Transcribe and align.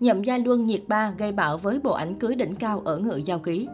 Nhậm 0.00 0.22
Gia 0.22 0.38
Luân 0.38 0.66
nhiệt 0.66 0.82
ba 0.88 1.12
gây 1.18 1.32
bão 1.32 1.58
với 1.58 1.80
bộ 1.80 1.92
ảnh 1.92 2.14
cưới 2.14 2.34
đỉnh 2.34 2.54
cao 2.54 2.82
ở 2.84 2.98
ngự 2.98 3.20
giao 3.24 3.38
ký. 3.38 3.68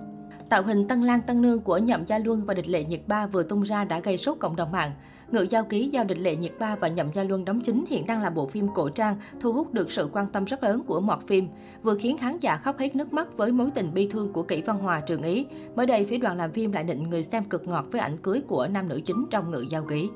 Tạo 0.48 0.62
hình 0.62 0.88
Tân 0.88 1.02
Lan 1.02 1.20
Tân 1.26 1.42
Nương 1.42 1.60
của 1.60 1.78
Nhậm 1.78 2.06
Gia 2.06 2.18
Luân 2.18 2.44
và 2.44 2.54
Địch 2.54 2.68
Lệ 2.68 2.84
Nhiệt 2.84 3.00
Ba 3.06 3.26
vừa 3.26 3.42
tung 3.42 3.62
ra 3.62 3.84
đã 3.84 4.00
gây 4.00 4.18
sốt 4.18 4.36
cộng 4.40 4.56
đồng 4.56 4.72
mạng. 4.72 4.92
Ngự 5.30 5.46
giao 5.50 5.64
ký 5.64 5.88
do 5.88 6.04
Địch 6.04 6.18
Lệ 6.18 6.36
Nhiệt 6.36 6.52
Ba 6.58 6.76
và 6.76 6.88
Nhậm 6.88 7.06
Gia 7.14 7.24
Luân 7.24 7.44
đóng 7.44 7.60
chính 7.60 7.84
hiện 7.88 8.06
đang 8.06 8.22
là 8.22 8.30
bộ 8.30 8.46
phim 8.46 8.68
cổ 8.74 8.88
trang, 8.88 9.16
thu 9.40 9.52
hút 9.52 9.74
được 9.74 9.92
sự 9.92 10.08
quan 10.12 10.26
tâm 10.32 10.44
rất 10.44 10.62
lớn 10.62 10.82
của 10.86 11.00
mọt 11.00 11.18
phim, 11.26 11.48
vừa 11.82 11.94
khiến 11.94 12.18
khán 12.18 12.38
giả 12.38 12.56
khóc 12.56 12.78
hết 12.78 12.96
nước 12.96 13.12
mắt 13.12 13.36
với 13.36 13.52
mối 13.52 13.70
tình 13.74 13.94
bi 13.94 14.08
thương 14.12 14.32
của 14.32 14.42
Kỷ 14.42 14.62
Văn 14.62 14.78
Hòa 14.78 15.00
Trường 15.00 15.22
Ý. 15.22 15.46
Mới 15.76 15.86
đây, 15.86 16.04
phía 16.04 16.18
đoàn 16.18 16.36
làm 16.36 16.52
phim 16.52 16.72
lại 16.72 16.84
định 16.84 17.02
người 17.02 17.22
xem 17.22 17.44
cực 17.44 17.68
ngọt 17.68 17.86
với 17.92 18.00
ảnh 18.00 18.16
cưới 18.16 18.40
của 18.48 18.68
nam 18.68 18.88
nữ 18.88 19.00
chính 19.04 19.26
trong 19.30 19.50
Ngự 19.50 19.64
giao 19.70 19.82
ký. 19.82 20.08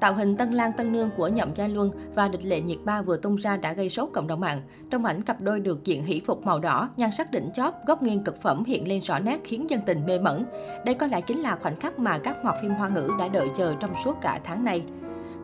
Tạo 0.00 0.14
hình 0.14 0.36
Tân 0.36 0.52
lang 0.52 0.72
Tân 0.72 0.92
Nương 0.92 1.10
của 1.16 1.28
Nhậm 1.28 1.54
Gia 1.54 1.66
Luân 1.68 1.90
và 2.14 2.28
Địch 2.28 2.44
Lệ 2.44 2.60
Nhiệt 2.60 2.78
Ba 2.84 3.02
vừa 3.02 3.16
tung 3.16 3.36
ra 3.36 3.56
đã 3.56 3.72
gây 3.72 3.90
sốt 3.90 4.08
cộng 4.12 4.26
đồng 4.26 4.40
mạng. 4.40 4.62
Trong 4.90 5.04
ảnh, 5.04 5.22
cặp 5.22 5.40
đôi 5.40 5.60
được 5.60 5.84
diện 5.84 6.04
hỷ 6.04 6.20
phục 6.20 6.46
màu 6.46 6.60
đỏ, 6.60 6.88
nhan 6.96 7.10
sắc 7.18 7.30
đỉnh 7.30 7.50
chóp, 7.54 7.86
góc 7.86 8.02
nghiêng 8.02 8.24
cực 8.24 8.42
phẩm 8.42 8.64
hiện 8.64 8.88
lên 8.88 9.00
rõ 9.00 9.18
nét 9.18 9.40
khiến 9.44 9.70
dân 9.70 9.80
tình 9.86 10.06
mê 10.06 10.18
mẩn. 10.18 10.44
Đây 10.84 10.94
có 10.94 11.06
lẽ 11.06 11.20
chính 11.20 11.40
là 11.40 11.56
khoảnh 11.56 11.80
khắc 11.80 11.98
mà 11.98 12.18
các 12.18 12.36
hoạt 12.42 12.56
phim 12.62 12.70
hoa 12.70 12.88
ngữ 12.88 13.10
đã 13.18 13.28
đợi 13.28 13.48
chờ 13.56 13.74
trong 13.80 13.90
suốt 14.04 14.16
cả 14.22 14.40
tháng 14.44 14.64
nay. 14.64 14.82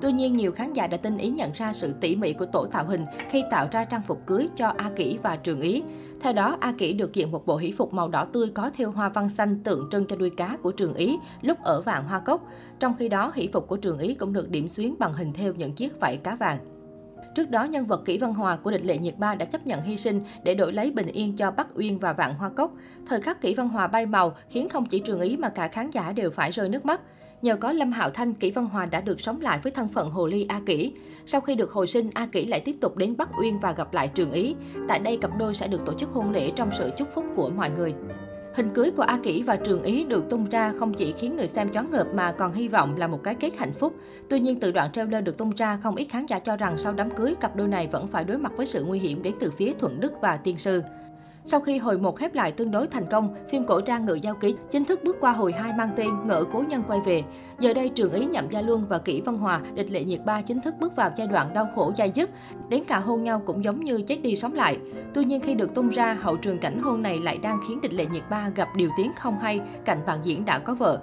Tuy 0.03 0.13
nhiên, 0.13 0.37
nhiều 0.37 0.53
khán 0.53 0.73
giả 0.73 0.87
đã 0.87 0.97
tinh 0.97 1.19
ý 1.19 1.31
nhận 1.31 1.53
ra 1.55 1.73
sự 1.73 1.95
tỉ 2.01 2.17
mỉ 2.17 2.33
của 2.33 2.47
tổ 2.47 2.67
tạo 2.67 2.87
hình 2.87 3.07
khi 3.31 3.45
tạo 3.51 3.69
ra 3.73 3.85
trang 3.85 4.03
phục 4.07 4.27
cưới 4.27 4.49
cho 4.57 4.73
A 4.77 4.91
Kỷ 4.97 5.19
và 5.23 5.37
Trường 5.37 5.61
Ý. 5.61 5.83
Theo 6.21 6.33
đó, 6.33 6.57
A 6.61 6.73
Kỷ 6.79 6.93
được 6.93 7.15
diện 7.15 7.31
một 7.31 7.47
bộ 7.47 7.57
hỷ 7.57 7.73
phục 7.73 7.93
màu 7.93 8.09
đỏ 8.09 8.27
tươi 8.33 8.49
có 8.55 8.71
thêu 8.77 8.91
hoa 8.91 9.09
văn 9.09 9.29
xanh 9.29 9.63
tượng 9.65 9.89
trưng 9.93 10.07
cho 10.07 10.17
đuôi 10.17 10.31
cá 10.31 10.57
của 10.63 10.73
Trường 10.73 10.95
Ý 10.95 11.19
lúc 11.43 11.59
ở 11.63 11.83
vạn 11.83 12.05
hoa 12.05 12.21
cốc. 12.21 12.49
Trong 12.79 12.95
khi 12.99 13.09
đó, 13.09 13.33
hỷ 13.35 13.49
phục 13.53 13.69
của 13.69 13.77
Trường 13.77 13.99
Ý 13.99 14.15
cũng 14.15 14.33
được 14.33 14.51
điểm 14.51 14.69
xuyến 14.69 14.95
bằng 14.99 15.13
hình 15.13 15.33
thêu 15.33 15.55
những 15.55 15.73
chiếc 15.73 16.01
vảy 16.01 16.17
cá 16.17 16.37
vàng. 16.37 16.59
Trước 17.35 17.51
đó, 17.51 17.65
nhân 17.65 17.87
vật 17.87 18.05
Kỷ 18.05 18.19
Văn 18.19 18.35
Hòa 18.35 18.57
của 18.57 18.71
địch 18.71 18.85
lệ 18.85 18.99
nhiệt 18.99 19.15
ba 19.19 19.35
đã 19.35 19.45
chấp 19.45 19.67
nhận 19.67 19.83
hy 19.83 19.97
sinh 19.97 20.25
để 20.43 20.55
đổi 20.55 20.73
lấy 20.73 20.91
bình 20.91 21.07
yên 21.07 21.37
cho 21.37 21.51
Bắc 21.51 21.67
Uyên 21.75 21.99
và 21.99 22.13
Vạn 22.13 22.35
Hoa 22.35 22.49
Cốc. 22.49 22.73
Thời 23.07 23.21
khắc 23.21 23.41
Kỷ 23.41 23.55
Văn 23.55 23.69
Hòa 23.69 23.87
bay 23.87 24.07
màu 24.07 24.35
khiến 24.49 24.69
không 24.69 24.87
chỉ 24.87 24.99
Trường 24.99 25.21
Ý 25.21 25.37
mà 25.37 25.49
cả 25.49 25.69
khán 25.69 25.91
giả 25.91 26.13
đều 26.13 26.31
phải 26.31 26.51
rơi 26.51 26.69
nước 26.69 26.87
mắt. 26.87 27.01
Nhờ 27.43 27.57
có 27.57 27.73
Lâm 27.73 27.93
Hạo 27.93 28.11
Thanh, 28.11 28.35
Kỷ 28.35 28.51
Văn 28.51 28.67
Hòa 28.67 28.87
đã 28.87 29.01
được 29.01 29.21
sống 29.21 29.41
lại 29.41 29.59
với 29.63 29.73
thân 29.73 29.89
phận 29.89 30.11
hồ 30.11 30.27
ly 30.27 30.47
A 30.49 30.61
Kỷ. 30.67 30.93
Sau 31.27 31.41
khi 31.41 31.55
được 31.55 31.71
hồi 31.71 31.87
sinh, 31.87 32.11
A 32.15 32.27
Kỷ 32.27 32.47
lại 32.47 32.61
tiếp 32.61 32.77
tục 32.81 32.97
đến 32.97 33.17
Bắc 33.17 33.29
Uyên 33.41 33.59
và 33.59 33.73
gặp 33.73 33.95
lại 33.95 34.09
Trường 34.09 34.31
Ý. 34.31 34.55
Tại 34.89 34.99
đây, 34.99 35.17
cặp 35.17 35.31
đôi 35.39 35.55
sẽ 35.55 35.69
được 35.69 35.81
tổ 35.87 35.93
chức 35.93 36.11
hôn 36.11 36.33
lễ 36.33 36.53
trong 36.57 36.71
sự 36.79 36.91
chúc 36.99 37.09
phúc 37.15 37.25
của 37.37 37.51
mọi 37.51 37.71
người. 37.71 37.95
Hình 38.55 38.71
cưới 38.75 38.91
của 38.91 39.03
A 39.03 39.19
Kỷ 39.23 39.43
và 39.43 39.57
Trường 39.57 39.83
Ý 39.83 40.05
được 40.05 40.31
tung 40.31 40.51
ra 40.51 40.73
không 40.79 40.95
chỉ 40.95 41.13
khiến 41.13 41.37
người 41.37 41.49
xem 41.49 41.73
choáng 41.73 41.91
ngợp 41.91 42.07
mà 42.15 42.33
còn 42.33 42.53
hy 42.53 42.69
vọng 42.69 42.97
là 42.97 43.07
một 43.07 43.23
cái 43.23 43.35
kết 43.35 43.57
hạnh 43.57 43.73
phúc. 43.73 43.95
Tuy 44.29 44.41
nhiên, 44.41 44.61
từ 44.61 44.71
đoạn 44.71 44.93
trailer 44.93 45.25
được 45.25 45.39
tung 45.39 45.51
ra, 45.57 45.77
không 45.83 45.97
ít 45.97 46.05
khán 46.05 46.27
giả 46.27 46.39
cho 46.39 46.57
rằng 46.57 46.79
sau 46.79 46.93
đám 46.93 47.11
cưới, 47.11 47.35
cặp 47.41 47.57
đôi 47.57 47.69
này 47.69 47.89
vẫn 47.93 48.07
phải 48.07 48.25
đối 48.25 48.39
mặt 48.39 48.53
với 48.57 48.67
sự 48.67 48.85
nguy 48.85 48.99
hiểm 48.99 49.23
đến 49.23 49.35
từ 49.41 49.51
phía 49.51 49.73
Thuận 49.81 50.01
Đức 50.01 50.13
và 50.21 50.37
Tiên 50.37 50.59
Sư. 50.59 50.83
Sau 51.45 51.61
khi 51.61 51.79
hồi 51.79 51.99
một 51.99 52.17
khép 52.17 52.35
lại 52.35 52.53
tương 52.53 52.71
đối 52.71 52.87
thành 52.87 53.07
công, 53.11 53.35
phim 53.51 53.65
cổ 53.65 53.81
trang 53.81 54.05
Ngự 54.05 54.15
Giao 54.15 54.35
Ký 54.35 54.55
chính 54.71 54.85
thức 54.85 55.01
bước 55.05 55.17
qua 55.21 55.33
hồi 55.33 55.53
hai 55.53 55.73
mang 55.73 55.91
tên 55.97 56.27
Ngỡ 56.27 56.45
Cố 56.53 56.65
Nhân 56.69 56.83
quay 56.89 57.01
về. 57.01 57.23
Giờ 57.61 57.75
đây, 57.75 57.89
Trường 57.89 58.13
Ý 58.13 58.27
Nhậm 58.27 58.51
Gia 58.51 58.63
Luân 58.63 58.85
và 58.89 58.99
Kỷ 58.99 59.21
Văn 59.21 59.39
Hòa, 59.39 59.61
địch 59.75 59.91
lệ 59.91 60.05
nhiệt 60.05 60.21
ba 60.25 60.43
chính 60.43 60.61
thức 60.61 60.75
bước 60.81 60.97
vào 60.97 61.13
giai 61.17 61.27
đoạn 61.27 61.55
đau 61.55 61.69
khổ 61.75 61.93
dai 61.99 62.11
dứt. 62.11 62.31
Đến 62.69 62.85
cả 62.85 62.99
hôn 62.99 63.25
nhau 63.25 63.43
cũng 63.47 63.65
giống 63.65 63.85
như 63.85 64.03
chết 64.03 64.17
đi 64.23 64.37
sống 64.37 64.53
lại. 64.53 64.79
Tuy 65.15 65.25
nhiên 65.25 65.41
khi 65.41 65.55
được 65.55 65.75
tung 65.75 65.89
ra, 65.89 66.19
hậu 66.23 66.37
trường 66.37 66.59
cảnh 66.59 66.79
hôn 66.83 67.03
này 67.03 67.19
lại 67.19 67.39
đang 67.39 67.61
khiến 67.69 67.81
địch 67.81 67.93
lệ 67.93 68.07
nhiệt 68.07 68.23
ba 68.31 68.49
gặp 68.49 68.69
điều 68.77 68.91
tiếng 68.97 69.13
không 69.17 69.39
hay 69.39 69.61
cạnh 69.85 69.99
bạn 70.07 70.19
diễn 70.23 70.45
đã 70.45 70.59
có 70.59 70.75
vợ. 70.75 71.01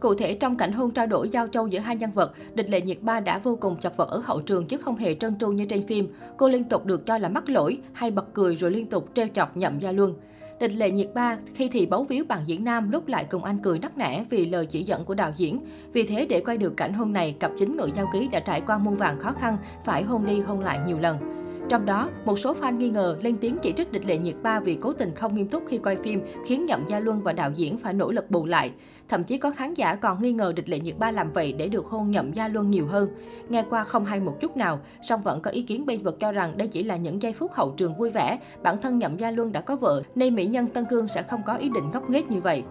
Cụ 0.00 0.14
thể, 0.14 0.34
trong 0.34 0.56
cảnh 0.56 0.72
hôn 0.72 0.90
trao 0.90 1.06
đổi 1.06 1.28
giao 1.28 1.48
châu 1.48 1.66
giữa 1.66 1.78
hai 1.78 1.96
nhân 1.96 2.10
vật, 2.14 2.32
địch 2.54 2.70
lệ 2.70 2.80
nhiệt 2.80 3.02
ba 3.02 3.20
đã 3.20 3.38
vô 3.38 3.58
cùng 3.60 3.76
chọc 3.80 3.96
vật 3.96 4.10
ở 4.10 4.22
hậu 4.24 4.40
trường 4.40 4.66
chứ 4.66 4.76
không 4.76 4.96
hề 4.96 5.14
trơn 5.14 5.38
tru 5.38 5.48
như 5.48 5.64
trên 5.64 5.86
phim. 5.86 6.08
Cô 6.36 6.48
liên 6.48 6.64
tục 6.64 6.86
được 6.86 7.06
cho 7.06 7.18
là 7.18 7.28
mắc 7.28 7.48
lỗi 7.48 7.78
hay 7.92 8.10
bật 8.10 8.34
cười 8.34 8.56
rồi 8.56 8.70
liên 8.70 8.86
tục 8.86 9.08
treo 9.14 9.26
chọc 9.34 9.56
nhậm 9.56 9.78
gia 9.78 9.92
luân. 9.92 10.14
Địch 10.60 10.72
lệ 10.74 10.90
nhiệt 10.90 11.10
ba 11.14 11.38
khi 11.54 11.68
thì 11.68 11.86
bấu 11.86 12.04
víu 12.04 12.24
bằng 12.28 12.42
diễn 12.46 12.64
nam 12.64 12.90
lúc 12.90 13.08
lại 13.08 13.26
cùng 13.30 13.44
anh 13.44 13.58
cười 13.62 13.78
nắc 13.78 13.98
nẻ 13.98 14.24
vì 14.30 14.48
lời 14.48 14.66
chỉ 14.66 14.82
dẫn 14.82 15.04
của 15.04 15.14
đạo 15.14 15.32
diễn. 15.36 15.60
Vì 15.92 16.02
thế 16.02 16.26
để 16.26 16.42
quay 16.44 16.56
được 16.56 16.76
cảnh 16.76 16.92
hôn 16.92 17.12
này, 17.12 17.36
cặp 17.40 17.50
chính 17.58 17.76
ngự 17.76 17.90
giao 17.96 18.10
ký 18.12 18.28
đã 18.28 18.40
trải 18.40 18.60
qua 18.60 18.78
muôn 18.78 18.96
vàng 18.96 19.18
khó 19.18 19.32
khăn, 19.32 19.56
phải 19.84 20.02
hôn 20.02 20.26
đi 20.26 20.40
hôn 20.40 20.60
lại 20.60 20.78
nhiều 20.86 20.98
lần. 20.98 21.39
Trong 21.70 21.86
đó, 21.86 22.10
một 22.24 22.38
số 22.38 22.54
fan 22.54 22.76
nghi 22.76 22.88
ngờ 22.88 23.16
lên 23.22 23.36
tiếng 23.40 23.56
chỉ 23.62 23.72
trích 23.76 23.92
địch 23.92 24.06
lệ 24.06 24.18
nhiệt 24.18 24.34
ba 24.42 24.60
vì 24.60 24.78
cố 24.80 24.92
tình 24.92 25.14
không 25.14 25.34
nghiêm 25.34 25.48
túc 25.48 25.62
khi 25.68 25.78
quay 25.78 25.96
phim, 25.96 26.20
khiến 26.46 26.66
Nhậm 26.66 26.84
Gia 26.88 27.00
Luân 27.00 27.22
và 27.22 27.32
đạo 27.32 27.50
diễn 27.54 27.78
phải 27.78 27.94
nỗ 27.94 28.12
lực 28.12 28.30
bù 28.30 28.46
lại. 28.46 28.72
Thậm 29.08 29.24
chí 29.24 29.38
có 29.38 29.50
khán 29.50 29.74
giả 29.74 29.94
còn 29.94 30.22
nghi 30.22 30.32
ngờ 30.32 30.52
địch 30.56 30.68
lệ 30.68 30.80
nhiệt 30.80 30.98
ba 30.98 31.10
làm 31.10 31.32
vậy 31.32 31.52
để 31.52 31.68
được 31.68 31.86
hôn 31.86 32.10
Nhậm 32.10 32.32
Gia 32.32 32.48
Luân 32.48 32.70
nhiều 32.70 32.86
hơn. 32.86 33.08
Nghe 33.48 33.64
qua 33.70 33.84
không 33.84 34.04
hay 34.04 34.20
một 34.20 34.36
chút 34.40 34.56
nào, 34.56 34.80
song 35.02 35.22
vẫn 35.22 35.40
có 35.40 35.50
ý 35.50 35.62
kiến 35.62 35.86
bên 35.86 36.02
vực 36.02 36.20
cho 36.20 36.32
rằng 36.32 36.56
đây 36.56 36.68
chỉ 36.68 36.82
là 36.82 36.96
những 36.96 37.22
giây 37.22 37.32
phút 37.32 37.52
hậu 37.52 37.74
trường 37.76 37.94
vui 37.94 38.10
vẻ. 38.10 38.38
Bản 38.62 38.76
thân 38.82 38.98
Nhậm 38.98 39.16
Gia 39.16 39.30
Luân 39.30 39.52
đã 39.52 39.60
có 39.60 39.76
vợ, 39.76 40.02
nên 40.14 40.34
mỹ 40.34 40.46
nhân 40.46 40.66
Tân 40.66 40.84
Cương 40.84 41.08
sẽ 41.08 41.22
không 41.22 41.40
có 41.46 41.54
ý 41.54 41.68
định 41.68 41.84
ngốc 41.92 42.10
nghếch 42.10 42.30
như 42.30 42.40
vậy. 42.40 42.62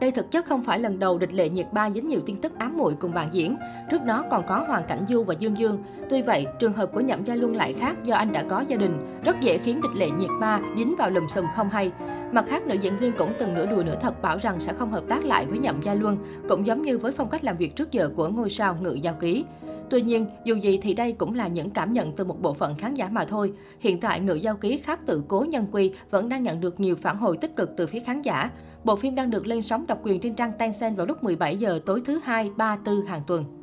Đây 0.00 0.10
thực 0.10 0.30
chất 0.30 0.46
không 0.46 0.62
phải 0.62 0.80
lần 0.80 0.98
đầu 0.98 1.18
địch 1.18 1.32
lệ 1.32 1.48
nhiệt 1.48 1.66
ba 1.72 1.90
dính 1.90 2.06
nhiều 2.06 2.20
tin 2.26 2.36
tức 2.36 2.58
ám 2.58 2.76
muội 2.76 2.94
cùng 3.00 3.14
bạn 3.14 3.28
diễn. 3.32 3.56
Trước 3.90 4.04
đó 4.04 4.24
còn 4.30 4.46
có 4.46 4.64
Hoàng 4.68 4.82
Cảnh 4.88 5.04
Du 5.08 5.24
và 5.24 5.34
Dương 5.38 5.58
Dương. 5.58 5.82
Tuy 6.10 6.22
vậy, 6.22 6.46
trường 6.58 6.72
hợp 6.72 6.90
của 6.92 7.00
Nhậm 7.00 7.24
Gia 7.24 7.34
Luân 7.34 7.56
lại 7.56 7.72
khác 7.72 8.04
do 8.04 8.16
anh 8.16 8.32
đã 8.32 8.42
có 8.42 8.64
gia 8.68 8.76
đình, 8.76 9.20
rất 9.24 9.40
dễ 9.40 9.58
khiến 9.58 9.80
địch 9.80 9.96
lệ 9.96 10.10
nhiệt 10.10 10.30
ba 10.40 10.60
dính 10.76 10.94
vào 10.98 11.10
lùm 11.10 11.28
xùm 11.28 11.44
không 11.56 11.70
hay. 11.70 11.92
Mặt 12.32 12.44
khác, 12.48 12.66
nữ 12.66 12.74
diễn 12.74 12.98
viên 12.98 13.12
cũng 13.12 13.32
từng 13.38 13.54
nửa 13.54 13.66
đùa 13.66 13.82
nửa 13.86 13.96
thật 14.00 14.22
bảo 14.22 14.38
rằng 14.42 14.60
sẽ 14.60 14.72
không 14.72 14.92
hợp 14.92 15.04
tác 15.08 15.24
lại 15.24 15.46
với 15.46 15.58
Nhậm 15.58 15.82
Gia 15.82 15.94
Luân, 15.94 16.16
cũng 16.48 16.66
giống 16.66 16.82
như 16.82 16.98
với 16.98 17.12
phong 17.12 17.28
cách 17.28 17.44
làm 17.44 17.56
việc 17.56 17.76
trước 17.76 17.92
giờ 17.92 18.10
của 18.16 18.28
ngôi 18.28 18.50
sao 18.50 18.76
Ngự 18.80 18.92
Giao 18.92 19.14
Ký. 19.14 19.44
Tuy 19.90 20.02
nhiên, 20.02 20.26
dù 20.44 20.56
gì 20.56 20.78
thì 20.82 20.94
đây 20.94 21.12
cũng 21.12 21.34
là 21.34 21.48
những 21.48 21.70
cảm 21.70 21.92
nhận 21.92 22.12
từ 22.12 22.24
một 22.24 22.42
bộ 22.42 22.54
phận 22.54 22.74
khán 22.74 22.94
giả 22.94 23.08
mà 23.08 23.24
thôi. 23.24 23.52
Hiện 23.80 24.00
tại, 24.00 24.20
Ngự 24.20 24.34
Giao 24.34 24.56
Ký 24.56 24.76
khắp 24.76 25.00
tự 25.06 25.22
cố 25.28 25.40
nhân 25.48 25.66
quy 25.72 25.92
vẫn 26.10 26.28
đang 26.28 26.42
nhận 26.42 26.60
được 26.60 26.80
nhiều 26.80 26.96
phản 26.96 27.16
hồi 27.16 27.36
tích 27.36 27.56
cực 27.56 27.76
từ 27.76 27.86
phía 27.86 28.00
khán 28.00 28.22
giả. 28.22 28.50
Bộ 28.84 28.96
phim 28.96 29.14
đang 29.14 29.30
được 29.30 29.46
lên 29.46 29.62
sóng 29.62 29.86
độc 29.86 29.98
quyền 30.02 30.20
trên 30.20 30.34
trang 30.34 30.52
Tencent 30.58 30.96
vào 30.96 31.06
lúc 31.06 31.24
17 31.24 31.56
giờ 31.56 31.80
tối 31.86 32.02
thứ 32.04 32.20
hai, 32.24 32.50
3, 32.56 32.78
4 32.86 33.06
hàng 33.06 33.22
tuần. 33.26 33.57